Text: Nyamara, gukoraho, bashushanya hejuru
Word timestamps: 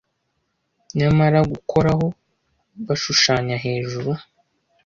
Nyamara, 0.97 1.39
gukoraho, 1.51 2.05
bashushanya 2.87 3.55
hejuru 3.65 4.11